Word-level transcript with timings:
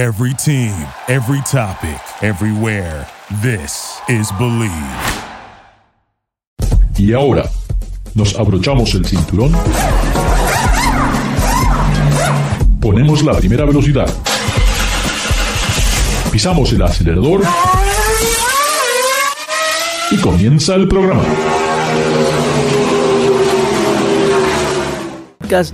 Every 0.00 0.32
team, 0.32 0.72
every 1.08 1.42
topic, 1.42 2.00
everywhere. 2.22 3.06
This 3.42 4.00
is 4.08 4.32
Believe. 4.38 4.72
Y 6.96 7.12
ahora, 7.12 7.44
nos 8.14 8.34
abrochamos 8.34 8.94
el 8.94 9.04
cinturón. 9.04 9.52
Ponemos 12.80 13.22
la 13.22 13.34
primera 13.34 13.66
velocidad. 13.66 14.08
Pisamos 16.32 16.72
el 16.72 16.80
acelerador. 16.80 17.42
Y 20.12 20.16
comienza 20.16 20.76
el 20.76 20.88
programa. 20.88 21.24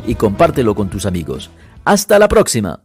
y 0.04 0.16
compártelo 0.16 0.74
con 0.74 0.88
tus 0.88 1.06
amigos. 1.06 1.48
Hasta 1.84 2.18
la 2.18 2.27
próxima. 2.27 2.80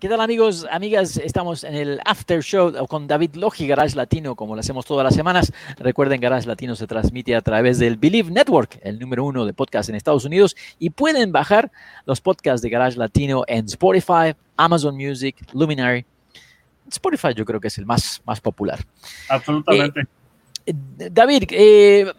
¿Qué 0.00 0.08
tal 0.08 0.22
amigos, 0.22 0.66
amigas? 0.70 1.18
Estamos 1.18 1.62
en 1.62 1.74
el 1.74 2.00
After 2.06 2.42
Show 2.42 2.86
con 2.86 3.06
David 3.06 3.34
Logi, 3.34 3.66
Garage 3.66 3.94
Latino, 3.94 4.34
como 4.34 4.54
lo 4.54 4.60
hacemos 4.60 4.86
todas 4.86 5.04
las 5.04 5.14
semanas. 5.14 5.52
Recuerden, 5.76 6.22
Garage 6.22 6.48
Latino 6.48 6.74
se 6.74 6.86
transmite 6.86 7.36
a 7.36 7.42
través 7.42 7.78
del 7.78 7.98
Believe 7.98 8.30
Network, 8.30 8.80
el 8.82 8.98
número 8.98 9.24
uno 9.24 9.44
de 9.44 9.52
podcast 9.52 9.90
en 9.90 9.96
Estados 9.96 10.24
Unidos, 10.24 10.56
y 10.78 10.88
pueden 10.88 11.32
bajar 11.32 11.70
los 12.06 12.22
podcasts 12.22 12.62
de 12.62 12.70
Garage 12.70 12.96
Latino 12.96 13.44
en 13.46 13.66
Spotify, 13.66 14.34
Amazon 14.56 14.96
Music, 14.96 15.36
Luminary. 15.52 16.06
Spotify 16.88 17.34
yo 17.36 17.44
creo 17.44 17.60
que 17.60 17.68
es 17.68 17.76
el 17.76 17.84
más, 17.84 18.22
más 18.24 18.40
popular. 18.40 18.78
Absolutamente. 19.28 20.06
Eh, 20.64 20.72
David, 21.12 21.42
eh, 21.50 22.10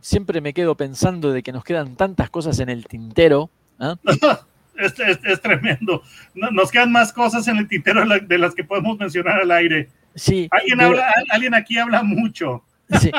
siempre 0.00 0.40
me 0.40 0.52
quedo 0.52 0.74
pensando 0.74 1.30
de 1.30 1.44
que 1.44 1.52
nos 1.52 1.62
quedan 1.62 1.94
tantas 1.94 2.28
cosas 2.28 2.58
en 2.58 2.70
el 2.70 2.86
tintero. 2.86 3.50
¿ah? 3.78 3.94
es, 4.86 5.40
tremendo. 5.40 6.02
Nos 6.34 6.70
quedan 6.70 6.92
más 6.92 7.12
cosas 7.12 7.46
en 7.48 7.56
el 7.56 7.68
tintero 7.68 8.04
de 8.06 8.38
las 8.38 8.54
que 8.54 8.64
podemos 8.64 8.98
mencionar 8.98 9.40
al 9.40 9.50
aire. 9.50 9.88
Sí. 10.14 10.48
Alguien, 10.50 10.80
habla, 10.80 11.12
alguien 11.30 11.54
aquí 11.54 11.78
habla 11.78 12.02
mucho. 12.02 12.62
Sí. 13.00 13.10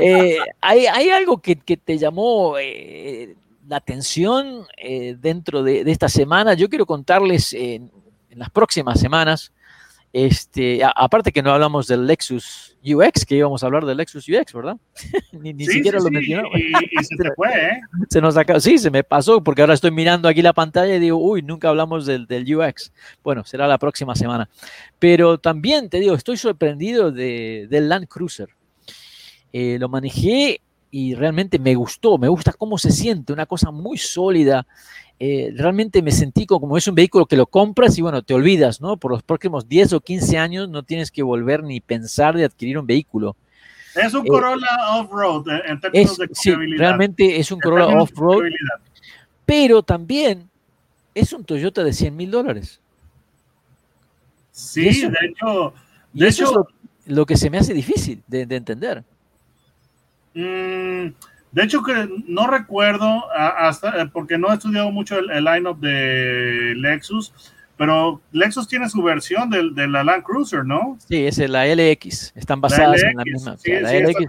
Eh, 0.00 0.38
hay, 0.60 1.10
algo 1.10 1.40
que, 1.40 1.56
te 1.56 1.98
llamó 1.98 2.56
eh, 2.58 3.36
la 3.68 3.76
atención 3.76 4.64
eh, 4.76 5.16
dentro 5.20 5.62
de, 5.62 5.82
esta 5.86 6.08
semana. 6.08 6.54
Yo 6.54 6.68
quiero 6.68 6.86
contarles 6.86 7.52
en 7.52 7.90
las 8.34 8.50
próximas 8.50 8.98
semanas 8.98 9.52
este, 10.12 10.80
aparte 10.84 11.32
que 11.32 11.42
no 11.42 11.52
hablamos 11.52 11.86
del 11.86 12.06
Lexus 12.06 12.76
UX, 12.84 13.24
que 13.24 13.36
íbamos 13.36 13.62
a 13.62 13.66
hablar 13.66 13.86
del 13.86 13.96
Lexus 13.96 14.28
UX, 14.28 14.52
¿verdad? 14.52 14.76
ni, 15.32 15.64
siquiera 15.64 15.98
lo 16.00 16.10
mencionó. 16.10 16.48
Y, 16.54 17.04
se 17.04 17.16
te 17.16 17.32
fue, 17.34 17.48
¿eh? 17.48 17.80
Se 18.10 18.20
nos 18.20 18.36
acabó, 18.36 18.60
sí, 18.60 18.76
se 18.76 18.90
me 18.90 19.04
pasó, 19.04 19.42
porque 19.42 19.62
ahora 19.62 19.72
estoy 19.72 19.90
mirando 19.90 20.28
aquí 20.28 20.42
la 20.42 20.52
pantalla 20.52 20.94
y 20.94 21.00
digo, 21.00 21.16
uy, 21.16 21.40
nunca 21.40 21.70
hablamos 21.70 22.04
del, 22.04 22.26
del 22.26 22.54
UX. 22.54 22.92
Bueno, 23.24 23.44
será 23.44 23.66
la 23.66 23.78
próxima 23.78 24.14
semana. 24.14 24.50
Pero 24.98 25.38
también 25.38 25.88
te 25.88 25.98
digo, 25.98 26.14
estoy 26.14 26.36
sorprendido 26.36 27.10
de, 27.10 27.66
del 27.70 27.88
Land 27.88 28.08
Cruiser. 28.08 28.50
Eh, 29.52 29.78
lo 29.78 29.88
manejé 29.88 30.60
y 30.90 31.14
realmente 31.14 31.58
me 31.58 31.74
gustó, 31.74 32.18
me 32.18 32.28
gusta 32.28 32.52
cómo 32.52 32.76
se 32.76 32.90
siente, 32.90 33.32
una 33.32 33.46
cosa 33.46 33.70
muy 33.70 33.96
sólida, 33.96 34.66
eh, 35.24 35.52
realmente 35.54 36.02
me 36.02 36.10
sentí 36.10 36.46
como, 36.46 36.76
es 36.76 36.88
un 36.88 36.96
vehículo 36.96 37.26
que 37.26 37.36
lo 37.36 37.46
compras 37.46 37.96
y 37.96 38.02
bueno, 38.02 38.22
te 38.22 38.34
olvidas, 38.34 38.80
¿no? 38.80 38.96
Por 38.96 39.12
los 39.12 39.22
próximos 39.22 39.68
10 39.68 39.92
o 39.92 40.00
15 40.00 40.36
años 40.36 40.68
no 40.68 40.82
tienes 40.82 41.12
que 41.12 41.22
volver 41.22 41.62
ni 41.62 41.80
pensar 41.80 42.34
de 42.34 42.44
adquirir 42.44 42.76
un 42.76 42.88
vehículo. 42.88 43.36
Es 43.94 44.14
un 44.14 44.26
eh, 44.26 44.28
Corolla 44.28 44.96
off-road 44.96 45.46
eh, 45.46 45.62
en 45.66 45.80
términos 45.80 46.18
de 46.18 46.28
Sí, 46.32 46.52
realmente 46.76 47.38
es 47.38 47.52
un 47.52 47.60
Corolla 47.60 48.02
off-road, 48.02 48.46
pero 49.46 49.84
también 49.84 50.50
es 51.14 51.32
un 51.32 51.44
Toyota 51.44 51.84
de 51.84 51.92
100 51.92 52.16
mil 52.16 52.32
dólares. 52.32 52.80
Sí, 54.50 55.02
de 55.02 55.18
hecho... 55.22 55.72
De 56.12 56.28
hecho, 56.28 56.66
es 57.06 57.12
lo, 57.12 57.24
que 57.26 57.36
se 57.36 57.48
me 57.48 57.58
hace 57.58 57.72
difícil 57.72 58.24
de, 58.26 58.40
entender. 58.40 59.04
Mmm 60.34 61.12
de 61.52 61.62
hecho, 61.62 61.82
que 61.82 62.08
no 62.26 62.46
recuerdo, 62.46 63.30
hasta 63.32 64.00
eh, 64.00 64.06
porque 64.10 64.38
no 64.38 64.50
he 64.50 64.54
estudiado 64.54 64.90
mucho 64.90 65.18
el, 65.18 65.26
line 65.26 65.56
lineup 65.56 65.78
de 65.80 66.74
Lexus, 66.76 67.32
pero 67.76 68.22
Lexus 68.32 68.66
tiene 68.66 68.88
su 68.88 69.02
versión 69.02 69.50
de, 69.50 69.86
la 69.86 70.02
Land 70.02 70.22
Cruiser, 70.22 70.64
¿no? 70.64 70.96
Sí, 71.06 71.26
es 71.26 71.38
la 71.38 71.66
LX, 71.66 72.32
están 72.36 72.60
basadas 72.60 73.02
en 73.02 73.16
la 73.16 73.24
misma. 73.24 73.56
la 73.66 73.92
LX 73.92 74.26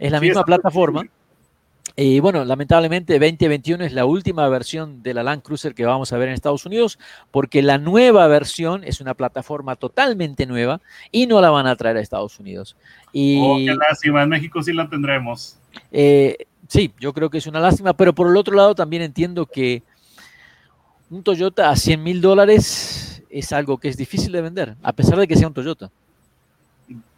es 0.00 0.12
la 0.12 0.20
misma 0.20 0.44
plataforma. 0.44 1.04
Y 2.00 2.20
bueno, 2.20 2.44
lamentablemente 2.44 3.18
2021 3.18 3.84
es 3.84 3.92
la 3.92 4.04
última 4.04 4.48
versión 4.48 5.02
de 5.02 5.14
la 5.14 5.24
Land 5.24 5.42
Cruiser 5.42 5.74
que 5.74 5.84
vamos 5.84 6.12
a 6.12 6.18
ver 6.18 6.28
en 6.28 6.34
Estados 6.34 6.64
Unidos, 6.64 6.96
porque 7.32 7.60
la 7.60 7.78
nueva 7.78 8.26
versión 8.28 8.84
es 8.84 9.00
una 9.00 9.14
plataforma 9.14 9.74
totalmente 9.74 10.46
nueva 10.46 10.80
y 11.10 11.26
no 11.26 11.40
la 11.40 11.50
van 11.50 11.66
a 11.66 11.74
traer 11.74 11.96
a 11.96 12.00
Estados 12.00 12.38
Unidos. 12.38 12.76
Y, 13.12 13.40
oh, 13.42 13.56
qué 13.56 13.74
lástima, 13.74 14.22
en 14.22 14.28
México 14.28 14.62
sí 14.62 14.72
la 14.72 14.88
tendremos. 14.88 15.58
Eh, 15.90 16.36
sí, 16.68 16.92
yo 16.98 17.12
creo 17.12 17.30
que 17.30 17.38
es 17.38 17.46
una 17.46 17.60
lástima, 17.60 17.94
pero 17.94 18.14
por 18.14 18.28
el 18.28 18.36
otro 18.36 18.54
lado 18.54 18.74
también 18.74 19.02
entiendo 19.02 19.46
que 19.46 19.82
un 21.10 21.22
Toyota 21.22 21.70
a 21.70 21.76
100 21.76 22.02
mil 22.02 22.20
dólares 22.20 23.22
es 23.30 23.52
algo 23.52 23.78
que 23.78 23.88
es 23.88 23.96
difícil 23.96 24.32
de 24.32 24.42
vender, 24.42 24.74
a 24.82 24.92
pesar 24.92 25.18
de 25.18 25.26
que 25.26 25.36
sea 25.36 25.48
un 25.48 25.54
Toyota. 25.54 25.90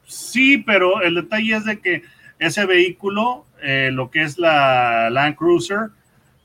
Sí, 0.06 0.58
pero 0.58 1.02
el 1.02 1.14
detalle 1.14 1.56
es 1.56 1.64
de 1.64 1.80
que 1.80 2.02
ese 2.38 2.66
vehículo, 2.66 3.44
eh, 3.62 3.90
lo 3.92 4.10
que 4.10 4.22
es 4.22 4.38
la 4.38 5.10
Land 5.10 5.36
Cruiser, 5.36 5.90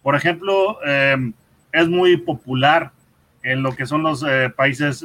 por 0.03 0.15
ejemplo, 0.15 0.77
em, 0.85 1.33
es 1.71 1.87
muy 1.87 2.17
popular 2.17 2.91
en 3.41 3.63
lo 3.63 3.75
que 3.75 3.85
son 3.85 4.03
los 4.03 4.23
eh, 4.27 4.51
países 4.55 5.03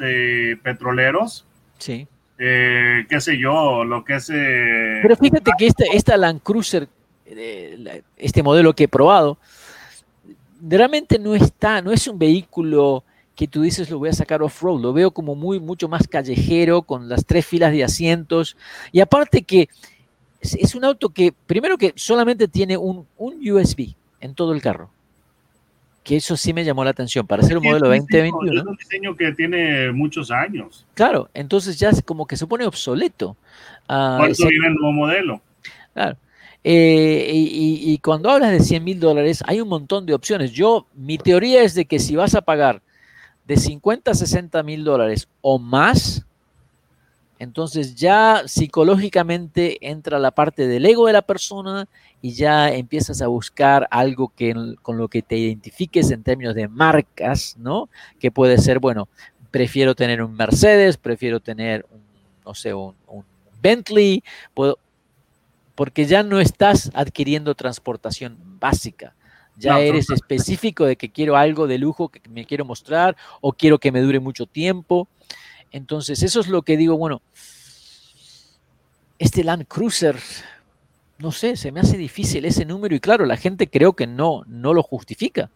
petroleros. 0.63 1.47
Sí. 1.79 2.07
qué 2.37 3.21
sé 3.21 3.39
yo, 3.39 3.85
lo 3.85 4.03
que 4.05 4.15
es... 4.15 4.27
Pero 4.29 5.17
fíjate 5.17 5.51
que 5.59 5.67
esta, 5.67 5.85
esta 5.93 6.17
Land 6.17 6.43
Cruiser 6.43 6.89
este 8.17 8.43
modelo 8.43 8.75
que 8.75 8.85
he 8.85 8.89
probado, 8.89 9.39
realmente 10.61 11.19
no 11.19 11.35
está, 11.35 11.83
no 11.83 11.93
es 11.93 12.07
un 12.07 12.19
vehículo 12.19 13.05
que 13.35 13.49
tú 13.49 13.63
dices 13.63 13.89
lo 13.89 13.99
voy 13.99 14.11
a 14.11 14.13
sacar 14.13 14.43
off-road, 14.43 14.83
lo 14.83 14.93
veo 14.93 15.11
como 15.11 15.35
muy, 15.35 15.59
mucho 15.61 15.89
más 15.89 16.07
callejero, 16.07 16.83
con 16.83 17.09
las 17.09 17.25
tres 17.25 17.47
filas 17.47 17.73
de 17.73 17.85
asientos, 17.85 18.57
y 18.93 19.01
aparte 19.01 19.43
que 19.43 19.69
es, 20.41 20.75
un 20.75 20.85
auto 20.85 21.11
que, 21.11 21.33
primero 21.47 21.79
que 21.79 21.93
solamente 21.97 22.49
tiene 22.49 22.77
un, 22.77 23.07
USB 23.19 23.95
en 24.21 24.35
todo 24.35 24.53
el 24.53 24.61
carro, 24.61 24.91
que 26.03 26.17
eso 26.17 26.37
sí 26.37 26.53
me 26.53 26.65
llamó 26.65 26.85
la 26.85 26.91
atención, 26.91 27.27
para 27.27 27.43
ser 27.43 27.59
un 27.59 27.65
modelo 27.65 27.89
2021. 27.89 28.61
Es 28.61 28.67
un 28.67 28.77
diseño 28.77 29.17
que 29.17 29.33
tiene 29.33 29.93
muchos 29.93 30.31
años. 30.31 30.87
Claro, 30.95 31.29
entonces 31.35 31.79
ya 31.79 31.91
es 31.91 32.03
como 32.03 32.27
que 32.27 32.37
se 32.37 32.47
pone 32.47 32.67
obsoleto. 32.67 33.37
Uh, 33.89 34.25
eso 34.25 34.49
viene 34.49 34.69
el 34.69 34.75
nuevo 34.75 34.93
modelo. 34.93 35.41
Claro. 35.95 36.17
Eh, 36.63 37.31
y, 37.33 37.99
cuando 37.99 38.31
hablas 38.31 38.53
de 38.53 38.61
100 38.61 38.85
mil 38.85 39.01
dólares, 39.01 39.43
hay 39.47 39.61
un 39.61 39.69
montón 39.69 40.05
de 40.05 40.15
opciones. 40.15 40.53
Yo, 40.53 40.87
mi 40.95 41.17
teoría 41.17 41.63
es 41.63 41.75
de 41.75 41.87
que 41.87 41.99
si 41.99 42.17
vas 42.17 42.35
a 42.35 42.43
pagar 42.43 42.83
de 43.47 43.57
50 43.57 44.11
a 44.11 44.15
60 44.15 44.63
mil 44.63 44.85
dólares 44.85 45.27
o 45.41 45.59
más, 45.59 46.25
entonces 47.39 47.95
ya 47.95 48.43
psicológicamente 48.47 49.79
entra 49.81 50.19
la 50.19 50.31
parte 50.31 50.69
del 50.69 50.85
ego 50.85 51.07
de 51.07 51.15
la 51.15 51.23
persona 51.23 51.89
y 52.21 52.33
ya 52.33 52.71
empiezas 52.71 53.23
a 53.23 53.29
buscar 53.29 53.89
algo 53.91 54.31
que, 54.37 54.55
con 54.83 54.99
lo 54.99 55.09
que 55.09 55.23
te 55.23 55.39
identifiques 55.39 56.11
en 56.11 56.23
términos 56.23 56.55
de 56.55 56.69
marcas, 56.69 57.57
¿no? 57.59 57.89
Que 58.19 58.31
puede 58.31 58.59
ser, 58.59 58.79
bueno, 58.79 59.09
prefiero 59.51 59.95
tener 59.95 60.23
un 60.23 60.35
Mercedes, 60.35 60.99
prefiero 60.99 61.41
tener, 61.41 61.87
un, 61.91 62.03
no 62.45 62.55
sé, 62.55 62.75
un, 62.75 62.95
un 63.09 63.25
Bentley, 63.63 64.23
puedo, 64.53 64.79
porque 65.81 66.05
ya 66.05 66.23
no 66.23 66.41
estás 66.41 66.91
adquiriendo 66.93 67.55
transportación 67.55 68.37
básica. 68.61 69.15
Ya 69.57 69.81
eres 69.81 70.11
específico 70.11 70.85
de 70.85 70.97
que 70.97 71.11
quiero 71.11 71.39
algo 71.39 71.67
de 71.67 71.79
lujo 71.79 72.11
que 72.11 72.21
me 72.29 72.45
quiero 72.45 72.67
mostrar 72.67 73.17
o 73.41 73.55
quiero 73.55 73.79
que 73.79 73.91
me 73.91 74.03
dure 74.03 74.21
mucho 74.21 74.45
tiempo. 74.45 75.09
Entonces, 75.73 76.23
eso 76.23 76.41
es 76.41 76.49
lo 76.49 76.61
que 76.61 76.77
digo, 76.77 76.99
bueno, 76.99 77.23
este 79.19 79.43
Land 79.43 79.69
Cruiser, 79.69 80.17
no 81.17 81.33
sé, 81.33 81.57
se 81.57 81.73
me 81.73 81.81
hace 81.81 81.97
difícil 81.97 82.45
ese 82.45 82.67
número 82.67 82.95
y 82.95 83.01
claro, 83.01 83.25
la 83.25 83.39
gente 83.39 83.71
creo 83.71 83.95
que 83.95 84.07
no, 84.07 84.43
no 84.49 84.75
lo 84.75 84.83
justifica. 84.83 85.49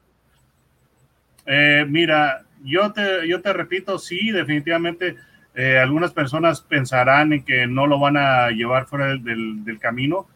Eh, 1.45 1.85
mira, 1.87 2.47
yo 2.65 2.91
te, 2.95 3.29
yo 3.29 3.43
te 3.43 3.53
repito, 3.53 3.99
sí, 3.99 4.31
definitivamente 4.31 5.17
eh, 5.55 5.79
algunas 5.79 6.13
personas 6.13 6.61
pensarán 6.61 7.33
en 7.33 7.45
que 7.45 7.67
no 7.67 7.87
lo 7.87 7.99
van 7.99 8.17
a 8.17 8.51
llevar 8.51 8.87
fuera 8.87 9.17
del, 9.17 9.79
camino, 9.81 10.27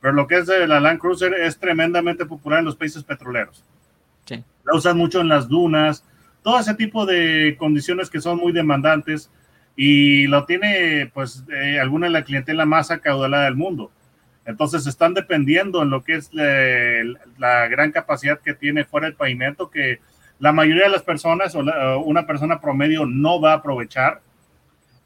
pero 0.00 0.12
lo 0.12 0.26
que 0.26 0.36
es 0.36 0.46
de 0.46 0.66
la 0.68 0.80
Land 0.80 1.00
Cruiser 1.00 1.34
es 1.34 1.58
tremendamente 1.58 2.26
popular 2.26 2.60
en 2.60 2.66
los 2.66 2.76
países 2.76 3.02
petroleros. 3.02 3.64
Sí. 4.24 4.44
La 4.64 4.76
usan 4.76 4.96
mucho 4.96 5.20
en 5.20 5.28
las 5.28 5.48
dunas, 5.48 6.04
todo 6.42 6.60
ese 6.60 6.74
tipo 6.74 7.06
de 7.06 7.56
condiciones 7.58 8.08
que 8.08 8.20
son 8.20 8.38
muy 8.38 8.52
demandantes 8.52 9.30
y 9.74 10.26
lo 10.28 10.44
tiene 10.44 11.10
pues 11.12 11.44
eh, 11.52 11.80
alguna 11.80 12.06
de 12.06 12.12
la 12.12 12.24
clientela 12.24 12.64
más 12.64 12.90
acaudalada 12.90 13.44
del 13.44 13.56
mundo. 13.56 13.90
Entonces 14.44 14.86
están 14.86 15.12
dependiendo 15.12 15.82
en 15.82 15.90
lo 15.90 16.04
que 16.04 16.14
es 16.14 16.32
la, 16.32 16.44
la 17.36 17.68
gran 17.68 17.90
capacidad 17.92 18.40
que 18.40 18.54
tiene 18.54 18.84
fuera 18.84 19.06
del 19.06 19.16
pavimento 19.16 19.70
que 19.70 20.00
la 20.38 20.52
mayoría 20.52 20.84
de 20.84 20.90
las 20.90 21.02
personas 21.02 21.54
o 21.54 21.60
una 22.00 22.26
persona 22.26 22.60
promedio 22.60 23.06
no 23.06 23.40
va 23.40 23.52
a 23.52 23.56
aprovechar, 23.56 24.20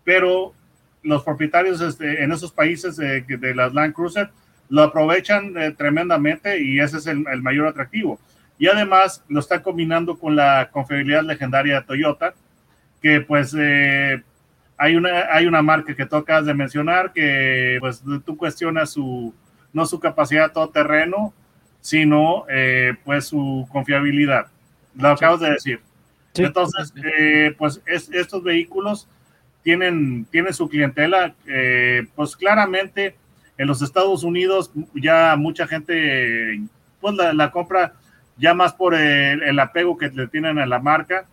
pero 0.05 0.55
los 1.03 1.23
propietarios 1.23 1.81
este, 1.81 2.23
en 2.23 2.33
esos 2.33 2.53
países 2.53 2.97
de, 2.97 3.55
las 3.55 3.75
Land 3.75 3.95
Cruiser 3.95 4.31
lo 4.69 4.83
aprovechan 4.83 5.57
eh, 5.59 5.73
tremendamente 5.73 6.63
y 6.63 6.81
ese 6.81 6.99
es 6.99 7.07
el, 7.07 7.25
mayor 7.43 7.67
atractivo. 7.69 8.19
Y 8.59 8.69
además 8.69 9.23
lo 9.29 9.41
está 9.41 9.63
combinando 9.63 10.17
con 10.17 10.37
la 10.37 10.71
confiabilidad 10.71 11.25
legendaria 11.25 11.81
de 11.81 11.87
Toyota, 11.87 12.35
que 13.03 13.21
pues 13.21 13.55
eh, 13.59 14.23
hay, 14.77 14.97
una, 14.97 15.27
hay 15.33 15.47
una 15.47 15.63
marca 15.63 15.95
que 15.95 16.07
tocas 16.07 16.47
de 16.47 16.55
mencionar 16.55 17.13
que 17.13 17.79
pues 17.81 18.03
tú 18.25 18.37
cuestionas 18.37 18.91
su, 18.91 19.35
no 19.73 19.85
su 19.85 19.99
capacidad 19.99 20.53
todoterreno, 20.53 21.35
sino 21.81 22.45
eh, 22.49 22.95
pues 23.05 23.27
su 23.27 23.69
confiabilidad. 23.73 24.47
Lo 24.95 25.09
acabas 25.09 25.41
de 25.41 25.51
decir. 25.51 25.81
Entonces, 26.35 26.95
pues 27.59 27.83
estos 27.87 28.43
vehículos 28.43 29.07
tienen, 29.63 30.27
tienen 30.31 30.53
su 30.53 30.69
clientela, 30.69 31.35
eh, 31.47 32.07
pues 32.15 32.37
claramente 32.37 33.15
en 33.57 33.67
los 33.67 33.83
Estados 33.83 34.25
Unidos 34.25 34.71
ya 34.95 35.37
mucha 35.37 35.67
gente 35.67 36.61
pues 37.01 37.15
la, 37.17 37.51
compra 37.51 37.95
ya 38.37 38.55
más 38.55 38.73
por 38.73 38.95
el, 38.95 39.59
apego 39.59 39.97
que 39.97 40.09
le 40.09 40.27
tienen 40.29 40.59
a 40.59 40.67
la 40.67 40.79
marca, 40.79 41.27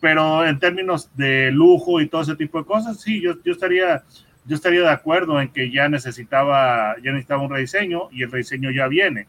pero 0.00 0.46
en 0.46 0.58
términos 0.58 1.10
de 1.16 1.50
lujo 1.50 2.00
y 2.00 2.08
todo 2.08 2.22
ese 2.22 2.36
tipo 2.36 2.58
de 2.58 2.64
cosas, 2.64 3.00
sí, 3.00 3.20
yo, 3.20 3.34
yo 3.44 3.52
estaría 3.52 4.02
yo 4.46 4.56
estaría 4.56 4.82
de 4.82 4.90
acuerdo 4.90 5.40
en 5.40 5.48
que 5.48 5.70
ya 5.70 5.88
necesitaba 5.88 6.96
ya 7.02 7.12
necesitaba 7.12 7.42
un 7.42 7.50
rediseño 7.50 8.08
y 8.12 8.24
el 8.24 8.30
rediseño 8.30 8.70
ya 8.70 8.88
viene, 8.88 9.26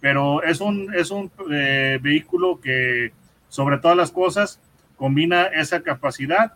pero 0.00 0.42
es 0.42 0.60
un 0.60 0.94
es 0.94 1.10
un 1.10 1.30
eh, 1.50 1.98
vehículo 2.00 2.60
que 2.60 3.12
sobre 3.48 3.78
todas 3.78 3.96
las 3.96 4.12
cosas 4.12 4.60
combina 4.96 5.44
esa 5.44 5.80
capacidad 5.82 6.52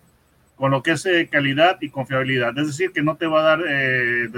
con 0.56 0.70
lo 0.70 0.82
que 0.82 0.92
es 0.92 1.04
eh, 1.06 1.28
calidad 1.30 1.78
y 1.80 1.88
confiabilidad. 1.88 2.56
Es 2.56 2.68
decir, 2.68 2.92
que 2.92 3.02
no 3.02 3.16
te 3.16 3.26
va 3.26 3.40
a 3.40 3.42
dar... 3.42 3.60
Eh, 3.68 4.28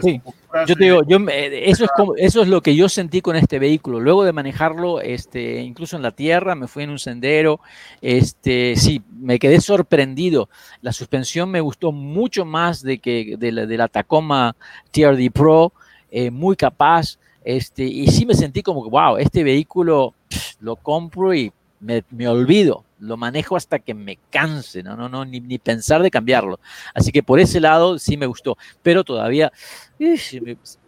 yo 0.66 0.74
te 0.74 0.84
digo, 0.84 1.02
yo, 1.06 1.18
eso, 1.28 1.84
es 1.84 1.90
como, 1.94 2.16
eso 2.16 2.42
es 2.42 2.48
lo 2.48 2.62
que 2.62 2.74
yo 2.74 2.88
sentí 2.88 3.20
con 3.20 3.36
este 3.36 3.58
vehículo. 3.58 4.00
Luego 4.00 4.24
de 4.24 4.32
manejarlo, 4.32 5.00
este, 5.02 5.60
incluso 5.60 5.96
en 5.96 6.02
la 6.02 6.12
tierra, 6.12 6.54
me 6.54 6.68
fui 6.68 6.84
en 6.84 6.90
un 6.90 6.98
sendero, 6.98 7.60
este, 8.00 8.76
sí, 8.76 9.02
me 9.20 9.38
quedé 9.38 9.60
sorprendido. 9.60 10.48
La 10.80 10.92
suspensión 10.92 11.50
me 11.50 11.60
gustó 11.60 11.92
mucho 11.92 12.46
más 12.46 12.82
de, 12.82 12.98
que, 12.98 13.36
de, 13.38 13.52
la, 13.52 13.88
Tacoma 13.88 14.56
TRD 14.92 15.30
Pro, 15.30 15.72
eh, 16.10 16.30
muy 16.30 16.56
capaz. 16.56 17.18
Este, 17.44 17.84
y 17.84 18.06
sí 18.08 18.24
me 18.24 18.34
sentí 18.34 18.62
como, 18.62 18.88
wow, 18.88 19.18
este 19.18 19.44
vehículo 19.44 20.14
lo 20.60 20.76
compro 20.76 21.34
y 21.34 21.52
me, 21.80 22.28
olvido 22.28 22.84
lo 22.98 23.16
manejo 23.16 23.56
hasta 23.56 23.78
que 23.78 23.92
me 23.92 24.18
canse, 24.30 24.82
no, 24.82 24.96
no, 24.96 25.08
no, 25.08 25.24
ni, 25.24 25.58
pensar 25.58 26.02
de 26.02 26.10
cambiarlo. 26.10 26.58
Así 26.94 27.12
que 27.12 27.22
por 27.22 27.38
ese 27.40 27.60
lado 27.60 27.98
sí 27.98 28.16
me 28.16 28.26
gustó, 28.26 28.56
pero 28.82 29.04
todavía, 29.04 29.52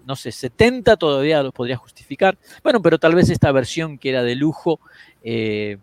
no 0.07 0.17
sé, 0.17 0.33
70 0.33 0.97
todavía 0.97 1.43
lo 1.43 1.53
podría 1.53 1.77
justificar. 1.77 2.39
Bueno, 2.63 2.81
pero 2.81 2.99
tal 2.99 3.15
vez 3.15 3.29
esta 3.29 3.53
versión 3.53 3.99
que 3.99 4.09
era 4.09 4.23
de 4.23 4.37
lujo 4.37 4.81
eh, 5.23 5.77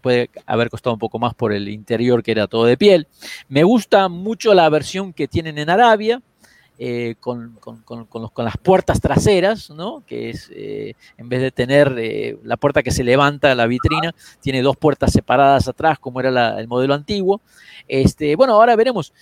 puede 0.00 0.30
haber 0.46 0.70
costado 0.70 0.94
un 0.94 1.00
poco 1.00 1.18
más 1.18 1.34
por 1.34 1.52
el 1.52 1.68
interior 1.68 2.22
que 2.22 2.32
era 2.32 2.46
todo 2.46 2.64
de 2.64 2.76
piel. 2.76 3.08
Me 3.48 3.64
gusta 3.64 4.08
mucho 4.08 4.54
la 4.54 4.68
versión 4.68 5.12
que 5.12 5.28
tienen 5.28 5.58
en 5.58 5.70
Arabia, 5.70 6.22
eh, 6.78 7.16
con, 7.20 7.58
las 8.38 8.56
puertas 8.56 9.00
traseras, 9.00 9.70
¿no? 9.70 10.02
que 10.06 10.30
es, 10.30 10.50
eh, 10.54 10.94
en 11.18 11.28
vez 11.28 11.40
de 11.40 11.50
tener 11.50 11.94
eh, 11.98 12.38
la 12.42 12.56
puerta 12.56 12.82
que 12.82 12.90
se 12.90 13.04
levanta, 13.04 13.54
la 13.54 13.66
vitrina, 13.66 14.14
tiene 14.40 14.62
dos 14.62 14.76
puertas 14.76 15.12
separadas 15.12 15.68
atrás, 15.68 15.98
como 15.98 16.18
era 16.18 16.58
el 16.58 16.68
modelo 16.68 16.94
antiguo. 16.94 17.40
Este, 17.86 18.36
bueno, 18.36 18.54
ahora 18.54 18.74
veremos, 18.74 19.12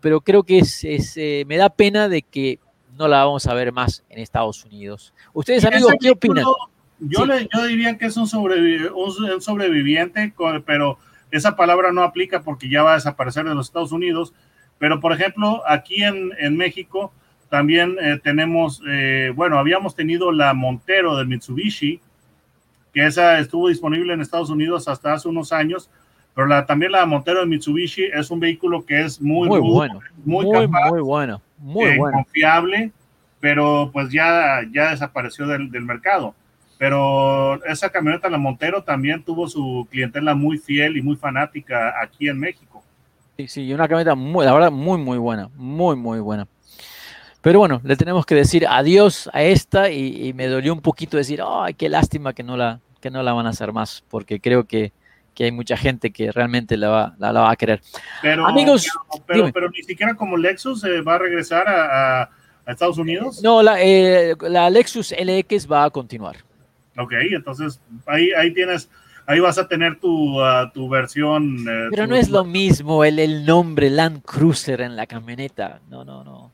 pero 0.00 0.20
creo 0.20 0.42
que 0.42 0.58
es, 0.58 1.16
me 1.46 1.56
da 1.56 1.70
pena 1.70 2.08
de 2.08 2.22
que 2.22 2.58
no 2.98 3.06
la 3.06 3.24
vamos 3.24 3.46
a 3.46 3.54
ver 3.54 3.72
más 3.72 4.04
en 4.10 4.18
Estados 4.18 4.64
Unidos. 4.64 5.14
Ustedes, 5.32 5.64
amigos, 5.64 5.94
¿qué 6.00 6.10
opinan? 6.10 6.44
Yo, 6.98 7.24
le, 7.24 7.48
yo 7.54 7.64
diría 7.64 7.96
que 7.96 8.06
es 8.06 8.16
un, 8.16 8.24
un 8.24 9.40
sobreviviente, 9.40 10.34
pero 10.66 10.98
esa 11.30 11.56
palabra 11.56 11.92
no 11.92 12.02
aplica 12.02 12.42
porque 12.42 12.68
ya 12.68 12.82
va 12.82 12.92
a 12.92 12.96
desaparecer 12.96 13.44
de 13.44 13.54
los 13.54 13.66
Estados 13.68 13.92
Unidos 13.92 14.32
pero, 14.78 15.00
por 15.00 15.12
ejemplo, 15.12 15.62
aquí 15.66 16.02
en, 16.02 16.30
en 16.38 16.56
México 16.56 17.12
también 17.48 17.96
eh, 18.00 18.20
tenemos, 18.22 18.82
eh, 18.88 19.32
bueno, 19.34 19.58
habíamos 19.58 19.94
tenido 19.94 20.32
la 20.32 20.54
Montero 20.54 21.16
de 21.16 21.24
Mitsubishi, 21.24 22.00
que 22.92 23.06
esa 23.06 23.38
estuvo 23.38 23.68
disponible 23.68 24.12
en 24.12 24.20
Estados 24.20 24.50
Unidos 24.50 24.88
hasta 24.88 25.14
hace 25.14 25.28
unos 25.28 25.52
años, 25.52 25.90
pero 26.34 26.46
la, 26.46 26.66
también 26.66 26.92
la 26.92 27.06
Montero 27.06 27.40
de 27.40 27.46
Mitsubishi 27.46 28.04
es 28.04 28.30
un 28.30 28.40
vehículo 28.40 28.84
que 28.84 29.00
es 29.00 29.20
muy, 29.20 29.48
muy 29.48 29.60
bueno, 29.60 30.00
muy, 30.24 30.44
muy, 30.44 30.68
muy 30.68 31.00
bueno, 31.00 31.42
muy 31.58 31.84
eh, 31.86 31.98
confiable, 31.98 32.92
pero 33.40 33.90
pues 33.92 34.10
ya, 34.10 34.60
ya 34.70 34.90
desapareció 34.90 35.46
del, 35.46 35.70
del 35.70 35.82
mercado. 35.82 36.34
Pero 36.78 37.62
esa 37.64 37.90
camioneta, 37.90 38.30
la 38.30 38.38
Montero, 38.38 38.84
también 38.84 39.24
tuvo 39.24 39.48
su 39.48 39.88
clientela 39.90 40.36
muy 40.36 40.58
fiel 40.58 40.96
y 40.96 41.02
muy 41.02 41.16
fanática 41.16 41.94
aquí 42.00 42.28
en 42.28 42.38
México. 42.38 42.84
Sí, 43.38 43.46
sí, 43.46 43.72
una 43.72 43.86
camioneta 43.86 44.16
muy, 44.16 44.44
la 44.44 44.52
verdad, 44.52 44.72
muy, 44.72 44.98
muy 44.98 45.16
buena, 45.16 45.48
muy, 45.54 45.94
muy 45.94 46.18
buena. 46.18 46.48
Pero 47.40 47.60
bueno, 47.60 47.80
le 47.84 47.94
tenemos 47.94 48.26
que 48.26 48.34
decir 48.34 48.66
adiós 48.66 49.30
a 49.32 49.44
esta 49.44 49.92
y, 49.92 50.32
me 50.32 50.48
dolió 50.48 50.72
un 50.72 50.80
poquito 50.80 51.16
decir, 51.16 51.40
ay, 51.46 51.74
qué 51.74 51.88
lástima 51.88 52.32
que 52.32 52.42
no 52.42 52.56
la, 52.56 52.80
que 53.00 53.12
no 53.12 53.22
la 53.22 53.32
van 53.32 53.46
a 53.46 53.50
hacer 53.50 53.72
más, 53.72 54.02
porque 54.10 54.40
creo 54.40 54.64
que, 54.64 54.90
hay 55.38 55.52
mucha 55.52 55.76
gente 55.76 56.10
que 56.10 56.32
realmente 56.32 56.76
la 56.76 56.88
va, 56.88 57.14
la, 57.16 57.30
va 57.30 57.52
a 57.52 57.54
querer. 57.54 57.80
Pero, 58.22 58.44
Amigos, 58.44 58.88
pero, 59.24 59.52
pero, 59.52 59.70
ni 59.70 59.84
siquiera 59.84 60.14
como 60.16 60.36
Lexus 60.36 60.82
eh, 60.82 61.00
va 61.00 61.14
a 61.14 61.18
regresar 61.18 61.64
a, 61.68 62.30
Estados 62.66 62.98
Unidos. 62.98 63.40
No, 63.40 63.62
la, 63.62 63.80
eh, 63.80 64.34
la 64.40 64.68
Lexus 64.68 65.14
LX 65.16 65.70
va 65.70 65.84
a 65.84 65.90
continuar. 65.90 66.38
Ok, 66.96 67.12
entonces 67.30 67.80
ahí, 68.04 68.32
ahí 68.32 68.52
tienes 68.52 68.90
ahí 69.28 69.40
vas 69.40 69.58
a 69.58 69.68
tener 69.68 70.00
tu, 70.00 70.42
ah, 70.42 70.70
tu 70.72 70.88
versión. 70.88 71.58
Eh, 71.68 71.88
Pero 71.90 72.06
no 72.06 72.16
es 72.16 72.30
lo 72.30 72.44
mismo 72.44 73.04
el, 73.04 73.18
el, 73.18 73.44
nombre 73.44 73.90
Land 73.90 74.22
Cruiser 74.22 74.80
en 74.80 74.96
la 74.96 75.06
camioneta. 75.06 75.80
No, 75.90 76.04
no, 76.04 76.24
no. 76.24 76.50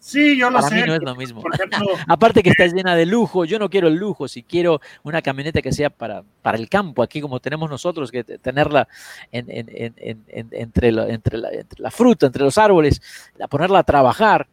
Sí, 0.00 0.36
yo 0.36 0.50
lo 0.50 0.58
Para 0.58 0.68
sé. 0.68 0.74
Mí 0.74 0.82
no 0.86 0.94
es 0.94 1.02
lo 1.02 1.14
mismo. 1.14 1.42
Aparte 2.08 2.42
que 2.42 2.50
está 2.50 2.66
llena 2.66 2.96
de 2.96 3.06
lujo, 3.06 3.44
yo 3.44 3.58
no 3.58 3.70
quiero 3.70 3.88
el 3.88 3.94
lujo, 3.94 4.26
si 4.26 4.42
quiero 4.42 4.80
una 5.02 5.22
camioneta 5.22 5.62
que 5.62 5.72
sea 5.72 5.90
para, 5.90 6.22
para 6.42 6.58
el 6.58 6.68
campo, 6.68 7.02
aquí 7.02 7.20
como 7.20 7.40
tenemos 7.40 7.70
nosotros, 7.70 8.10
que 8.10 8.24
tenerla 8.24 8.88
en, 9.30 9.46
en, 9.48 9.94
en, 9.96 10.24
entre, 10.50 10.92
la, 10.92 11.08
entre, 11.08 11.38
la, 11.38 11.50
entre, 11.50 11.82
la, 11.82 11.90
fruta, 11.90 12.26
entre 12.26 12.42
los 12.42 12.58
árboles, 12.58 13.00
ponerla 13.48 13.78
a 13.78 13.82
trabajar. 13.82 14.46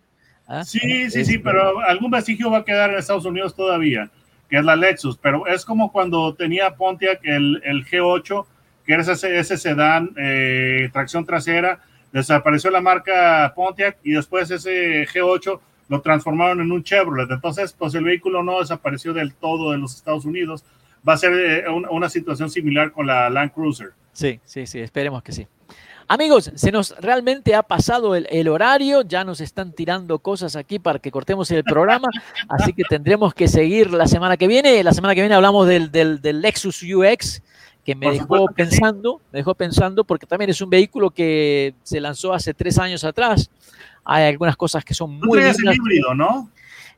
¿ah? 0.48 0.64
Sí, 0.64 1.10
sí, 1.10 1.26
sí, 1.26 1.38
pero 1.38 1.80
algún 1.82 2.12
vestigio 2.12 2.50
va 2.50 2.60
a 2.60 2.66
quedar 2.66 2.90
en 2.92 3.00
Estados 3.00 3.26
Unidos 3.26 3.54
todavía 3.54 4.10
que 4.52 4.58
es 4.58 4.66
la 4.66 4.76
Lexus, 4.76 5.18
pero 5.18 5.48
es 5.48 5.64
como 5.64 5.94
cuando 5.94 6.36
tenía 6.36 6.76
Pontiac 6.76 7.22
el, 7.24 7.62
el 7.64 7.86
G8, 7.86 8.46
que 8.86 8.94
era 8.94 9.02
ese, 9.02 9.58
sedán, 9.58 10.12
eh, 10.18 10.90
tracción 10.92 11.26
trasera, 11.26 11.80
desapareció 12.12 12.70
la 12.70 12.82
marca 12.82 13.54
Pontiac 13.56 13.98
y 14.04 14.12
después 14.12 14.52
ese 14.52 15.08
G8 15.08 15.58
lo 15.88 16.02
transformaron 16.02 16.60
en 16.60 16.70
un 16.70 16.84
Chevrolet. 16.84 17.32
Entonces, 17.32 17.72
pues 17.72 17.96
el 17.96 18.04
vehículo 18.04 18.44
no 18.44 18.60
desapareció 18.60 19.14
del 19.14 19.34
todo 19.34 19.72
de 19.72 19.78
los 19.78 19.96
Estados 19.96 20.26
Unidos. 20.26 20.66
Va 21.08 21.14
a 21.14 21.18
ser 21.18 21.32
eh, 21.34 21.70
una 21.70 22.10
situación 22.10 22.50
similar 22.50 22.92
con 22.92 23.08
la 23.08 23.30
Land 23.30 23.54
Cruiser. 23.54 23.92
Sí, 24.12 24.42
sí, 24.44 24.68
sí, 24.68 24.82
esperemos 24.82 25.24
que 25.24 25.32
sí. 25.32 25.48
Amigos, 26.12 26.52
se 26.56 26.74
nos 26.74 26.94
realmente 27.00 27.56
ha 27.56 27.64
pasado 27.64 28.18
el, 28.18 28.48
horario, 28.50 29.02
ya 29.02 29.24
nos 29.24 29.40
están 29.40 29.72
tirando 29.72 30.20
cosas 30.20 30.58
aquí 30.58 30.78
para 30.78 31.00
que 31.00 31.10
cortemos 31.10 31.50
el 31.52 31.64
programa, 31.64 32.10
así 32.50 32.74
que 32.74 32.84
tendremos 32.84 33.34
que 33.34 33.48
seguir 33.48 33.94
la 33.94 34.06
semana 34.08 34.36
que 34.36 34.46
viene. 34.46 34.84
La 34.84 34.92
semana 34.92 35.16
que 35.16 35.22
viene 35.22 35.36
hablamos 35.36 35.70
del, 35.70 35.90
del, 35.90 36.42
Lexus 36.42 36.84
UX, 36.84 37.42
que 37.86 37.96
me 37.96 38.12
dejó 38.12 38.46
pensando, 38.48 39.22
me 39.32 39.40
dejó 39.40 39.56
pensando, 39.56 40.04
porque 40.04 40.26
también 40.26 40.50
es 40.50 40.60
un 40.60 40.70
vehículo 40.70 41.12
que 41.12 41.76
se 41.82 42.02
lanzó 42.02 42.34
hace 42.34 42.54
tres 42.54 42.78
años 42.78 43.06
atrás. 43.06 43.50
Hay 44.04 44.26
algunas 44.26 44.58
cosas 44.58 44.84
que 44.84 44.94
son 44.94 45.18
muy... 45.18 45.40
Es 45.40 45.60
híbrido, 45.64 46.14
¿no? 46.14 46.50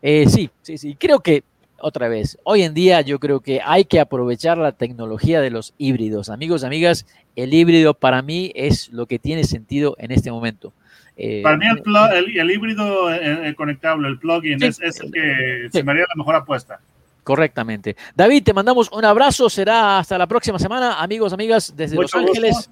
Eh, 0.01 0.27
sí, 0.27 0.49
sí, 0.63 0.79
sí. 0.79 0.97
Creo 0.99 1.19
que 1.19 1.43
otra 1.83 2.07
vez, 2.07 2.39
hoy 2.43 2.63
en 2.63 2.73
día 2.73 3.01
yo 3.01 3.19
creo 3.19 3.41
que 3.41 3.59
hay 3.63 3.83
que 3.83 3.99
aprovechar 3.99 4.57
la 4.57 4.71
tecnología 4.71 5.41
de 5.41 5.51
los 5.51 5.73
híbridos. 5.77 6.29
Amigos, 6.29 6.63
amigas, 6.63 7.05
el 7.35 7.53
híbrido 7.53 7.93
para 7.93 8.21
mí 8.21 8.51
es 8.55 8.89
lo 8.93 9.05
que 9.05 9.19
tiene 9.19 9.43
sentido 9.43 9.95
en 9.99 10.11
este 10.11 10.31
momento. 10.31 10.71
Eh, 11.17 11.41
para 11.43 11.57
mí 11.57 11.65
el, 11.67 12.51
híbrido 12.51 13.13
eh, 13.13 13.49
eh, 13.49 13.55
conectable, 13.55 14.07
el 14.07 14.17
plugin, 14.17 14.63
es, 14.63 14.79
el 14.79 15.11
que 15.11 15.67
se 15.71 15.83
me 15.83 15.91
haría 15.91 16.05
la 16.07 16.15
mejor 16.15 16.35
apuesta. 16.35 16.79
Correctamente. 17.23 17.95
David, 18.15 18.43
te 18.43 18.53
mandamos 18.53 18.89
un 18.91 19.03
abrazo. 19.03 19.49
Será 19.49 19.99
hasta 19.99 20.17
la 20.17 20.27
próxima 20.27 20.59
semana. 20.59 21.01
Amigos, 21.01 21.33
amigas, 21.33 21.73
desde 21.75 21.97
Los 21.97 22.15
Ángeles, 22.15 22.69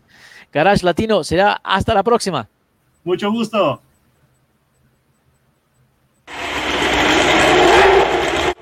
Garage 0.54 0.86
Latino. 0.86 1.24
Será 1.24 1.60
hasta 1.64 1.94
la 1.94 2.04
próxima. 2.04 2.48
Mucho 3.04 3.30
gusto. 3.30 3.82